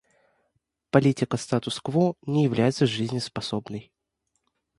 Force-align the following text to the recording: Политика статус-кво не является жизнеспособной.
Политика 0.91 1.37
статус-кво 1.37 2.15
не 2.27 2.43
является 2.45 2.87
жизнеспособной. 2.87 3.91